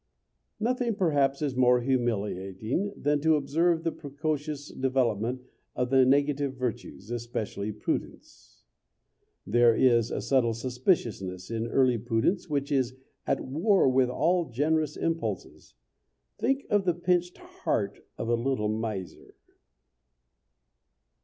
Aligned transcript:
Nothing, 0.59 0.95
perhaps, 0.95 1.43
is 1.43 1.55
more 1.55 1.81
humiliating 1.81 2.91
than 2.97 3.21
to 3.21 3.35
observe 3.35 3.83
the 3.83 3.91
precocious 3.91 4.69
development 4.71 5.43
of 5.75 5.91
the 5.91 6.05
negative 6.07 6.55
virtues, 6.55 7.11
especially 7.11 7.71
prudence. 7.71 8.63
There 9.45 9.75
is 9.75 10.09
a 10.09 10.19
subtle 10.19 10.55
suspiciousness 10.55 11.51
in 11.51 11.67
early 11.67 11.99
prudence 11.99 12.49
which 12.49 12.71
is 12.71 12.95
at 13.27 13.41
war 13.41 13.87
with 13.87 14.09
all 14.09 14.49
generous 14.49 14.97
impulses. 14.97 15.75
Think 16.39 16.65
of 16.71 16.85
the 16.85 16.95
pinched 16.95 17.37
heart 17.37 17.99
of 18.17 18.27
a 18.27 18.33
little 18.33 18.69
miser. 18.69 19.35